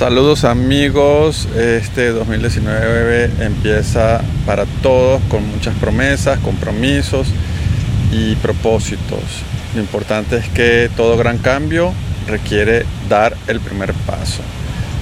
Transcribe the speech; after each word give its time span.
Saludos 0.00 0.44
amigos, 0.44 1.46
este 1.54 2.08
2019 2.08 3.32
empieza 3.40 4.22
para 4.46 4.64
todos 4.82 5.20
con 5.28 5.46
muchas 5.46 5.74
promesas, 5.74 6.38
compromisos 6.38 7.28
y 8.10 8.34
propósitos. 8.36 9.20
Lo 9.74 9.82
importante 9.82 10.38
es 10.38 10.48
que 10.48 10.90
todo 10.96 11.18
gran 11.18 11.36
cambio 11.36 11.92
requiere 12.26 12.86
dar 13.10 13.36
el 13.46 13.60
primer 13.60 13.92
paso. 13.92 14.40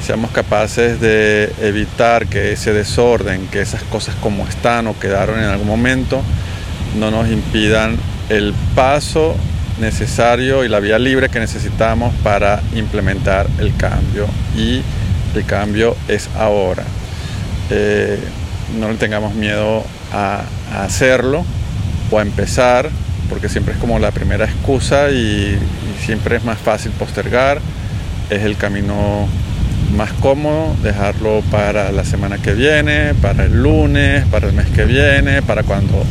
Seamos 0.04 0.32
capaces 0.32 1.00
de 1.00 1.52
evitar 1.60 2.26
que 2.26 2.50
ese 2.50 2.72
desorden, 2.72 3.46
que 3.52 3.60
esas 3.60 3.84
cosas 3.84 4.16
como 4.16 4.48
están 4.48 4.88
o 4.88 4.98
quedaron 4.98 5.38
en 5.38 5.44
algún 5.44 5.68
momento, 5.68 6.22
no 6.98 7.12
nos 7.12 7.28
impidan 7.28 7.96
el 8.30 8.52
paso 8.74 9.36
necesario 9.80 10.64
y 10.64 10.68
la 10.68 10.80
vía 10.80 10.98
libre 10.98 11.28
que 11.28 11.40
necesitamos 11.40 12.14
para 12.22 12.60
implementar 12.74 13.46
el 13.58 13.74
cambio. 13.76 14.26
Y 14.56 14.82
el 15.34 15.44
cambio 15.44 15.96
es 16.08 16.28
ahora. 16.36 16.84
Eh, 17.70 18.18
no 18.78 18.90
le 18.90 18.96
tengamos 18.96 19.34
miedo 19.34 19.84
a, 20.12 20.42
hacerlo 20.82 21.44
o 22.10 22.18
a 22.18 22.22
empezar, 22.22 22.90
porque 23.28 23.48
siempre 23.48 23.74
es 23.74 23.80
como 23.80 23.98
la 23.98 24.10
primera 24.10 24.44
excusa 24.44 25.10
y, 25.10 25.58
siempre 26.04 26.36
es 26.36 26.44
más 26.44 26.58
fácil 26.58 26.92
postergar. 26.92 27.60
Es 28.30 28.42
el 28.42 28.56
camino 28.56 29.26
más 29.96 30.12
cómodo 30.14 30.74
dejarlo 30.82 31.42
para 31.50 31.92
la 31.92 32.04
semana 32.04 32.38
que 32.38 32.52
viene, 32.52 33.14
para 33.14 33.44
el 33.44 33.62
lunes, 33.62 34.24
para 34.26 34.48
el 34.48 34.52
mes 34.52 34.66
que 34.68 34.84
viene, 34.84 35.42
para 35.42 35.62
cuando 35.62 36.04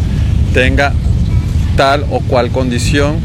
tenga 0.54 0.94
tal 1.76 2.06
o 2.10 2.20
cual 2.22 2.50
condición 2.52 3.20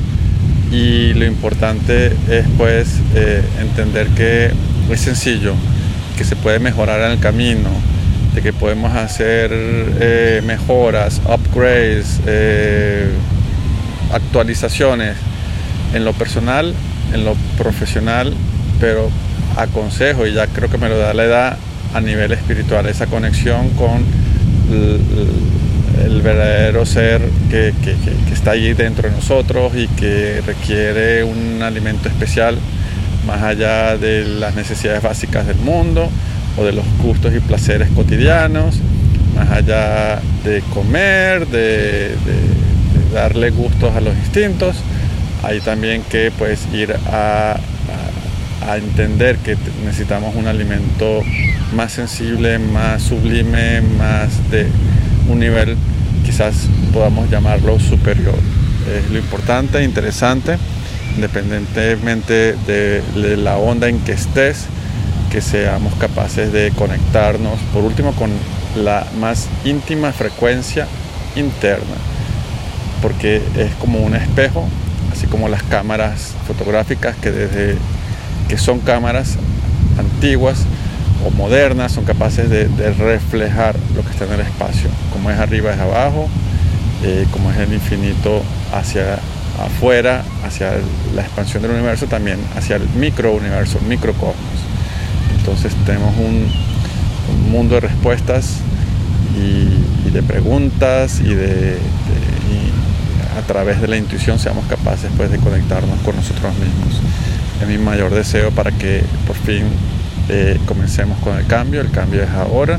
y 0.72 1.12
lo 1.12 1.26
importante 1.26 2.06
es 2.30 2.46
pues 2.56 2.98
eh, 3.14 3.42
entender 3.60 4.08
que 4.08 4.50
es 4.90 5.00
sencillo, 5.00 5.54
que 6.16 6.24
se 6.24 6.34
puede 6.34 6.58
mejorar 6.58 7.00
en 7.02 7.12
el 7.12 7.18
camino, 7.18 7.68
de 8.34 8.40
que 8.40 8.54
podemos 8.54 8.95
hacer 8.95 9.51
eh, 9.52 10.42
mejoras, 10.45 11.20
upgrades, 11.26 12.20
eh, 12.26 13.10
actualizaciones 14.12 15.16
en 15.92 16.06
lo 16.06 16.14
personal, 16.14 16.74
en 17.12 17.24
lo 17.26 17.34
profesional, 17.59 18.32
pero 18.80 19.10
aconsejo, 19.59 20.26
y 20.26 20.32
ya 20.32 20.46
creo 20.46 20.70
que 20.70 20.79
me 20.79 20.88
lo 20.88 20.96
da 20.96 21.12
la 21.12 21.24
edad 21.24 21.59
a 21.92 22.01
nivel 22.01 22.32
espiritual, 22.32 22.86
esa 22.86 23.07
conexión 23.07 23.68
con 23.70 24.07
el 26.01 26.23
verdadero 26.23 26.87
ser 26.87 27.23
que, 27.51 27.73
está 28.32 28.52
allí 28.52 28.73
dentro 28.73 29.09
de 29.09 29.15
nosotros 29.15 29.73
y 29.76 29.87
que 29.88 30.43
requiere 30.45 31.23
un 31.23 31.62
alimento 31.62 32.09
especial 32.09 32.57
más 33.26 33.43
allá 33.43 33.96
de 33.96 34.24
las 34.24 34.54
necesidades 34.54 35.02
básicas 35.02 35.46
del 35.46 35.59
mundo 35.59 36.09
o 36.57 36.65
de 36.65 36.73
los 36.73 36.85
gustos 36.98 37.32
y 37.35 37.40
placeres 37.40 37.88
cotidianos, 37.90 38.76
más 39.37 39.51
allá 39.51 40.20
de 40.45 40.63
comer, 40.74 41.46
de, 41.46 42.10
darle 43.13 43.51
gustos 43.51 43.95
a 43.95 44.01
los 44.01 44.16
instintos, 44.16 44.76
hay 45.43 45.60
también 45.60 46.02
que 46.02 46.32
pues 46.37 46.66
ir 46.73 46.95
a, 47.07 47.59
a 48.66 48.76
entender 48.76 49.37
que 49.37 49.57
necesitamos 49.85 50.35
un 50.35 50.46
alimento 50.46 51.23
más 51.74 51.93
sensible, 51.93 52.59
más 52.59 53.02
sublime, 53.02 53.82
más 53.82 54.51
de 54.51 54.66
un 55.28 55.40
nivel 55.40 55.76
quizás 56.24 56.54
podamos 56.92 57.30
llamarlo 57.30 57.78
superior. 57.78 58.38
Es 58.96 59.10
lo 59.10 59.18
importante, 59.18 59.82
interesante, 59.82 60.56
independientemente 61.14 62.56
de, 62.66 63.37
la 63.37 63.56
onda 63.56 63.88
en 63.88 63.98
que 64.00 64.12
estés, 64.12 64.66
que 65.31 65.41
seamos 65.41 65.94
capaces 65.94 66.53
de 66.53 66.72
conectarnos, 66.72 67.59
por 67.72 67.84
último, 67.84 68.12
con 68.12 68.31
la 68.76 69.06
más 69.19 69.48
íntima 69.64 70.12
frecuencia 70.12 70.87
interna, 71.36 71.97
porque 73.00 73.42
es 73.56 73.72
como 73.78 74.00
un 74.00 74.14
espejo, 74.14 74.68
así 75.12 75.26
como 75.26 75.48
las 75.48 75.62
cámaras 75.62 76.34
fotográficas 76.47 77.16
que 77.16 77.30
desde 77.30 77.76
que 78.48 78.58
son 78.58 78.80
cámaras 78.80 79.36
antiguas 79.98 80.64
o 81.25 81.31
modernas 81.31 81.93
son 81.93 82.05
capaces 82.05 82.49
de, 82.50 82.69
reflejar 82.93 83.77
lo 83.94 84.03
que 84.03 84.10
está 84.10 84.25
en 84.25 84.33
el 84.33 84.41
espacio, 84.41 84.88
como 85.12 85.31
es 85.31 85.38
arriba 85.38 85.72
es 85.72 85.81
abajo, 85.81 86.28
eh, 87.05 87.27
como 87.31 87.50
es 87.50 87.59
el 87.59 87.72
infinito 87.72 88.43
hacia 88.72 89.19
afuera, 89.60 90.22
hacia 90.44 90.72
la 91.15 91.22
expansión 91.22 91.62
del 91.62 91.72
universo, 91.72 92.06
también 92.06 92.38
hacia 92.56 92.77
el 92.77 92.88
microuniverso, 92.91 93.81
microcosmos. 93.88 94.37
Entonces 95.38 95.72
tenemos 95.87 96.15
un, 96.16 96.72
mundo 97.50 97.77
de 97.77 97.81
respuestas 97.83 98.59
y, 99.37 100.10
de 100.10 100.22
preguntas 100.22 101.21
y 101.21 101.34
de, 101.34 101.78
a 103.39 103.47
través 103.47 103.81
de 103.81 103.89
la 103.89 103.97
intuición 103.97 104.39
seamos 104.39 104.66
capaces 104.66 105.10
pues, 105.16 105.31
de 105.31 105.39
conectarnos 105.39 106.00
con 106.00 106.16
nosotros 106.16 106.53
mismos. 106.54 107.00
Es 107.60 107.69
mi 107.69 107.78
mayor 107.78 108.12
deseo 108.12 108.50
para 108.50 108.72
que 108.72 109.04
por 109.27 109.37
fin 109.37 109.65
eh, 110.34 110.59
comencemos 110.65 111.19
con 111.19 111.37
el 111.37 111.47
cambio, 111.47 111.82
el 111.82 111.91
cambio 111.91 112.22
es 112.22 112.31
ahora 112.31 112.78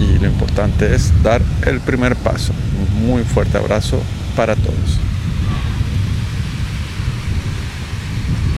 y 0.00 0.18
lo 0.18 0.26
importante 0.26 0.94
es 0.94 1.12
dar 1.22 1.40
el 1.64 1.78
primer 1.78 2.16
paso. 2.16 2.52
Un 2.92 3.06
muy 3.06 3.22
fuerte 3.22 3.56
abrazo 3.56 4.02
para 4.34 4.56
todos. 4.56 5.07